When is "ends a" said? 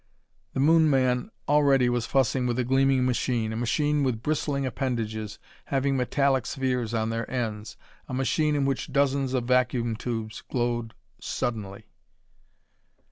7.29-8.13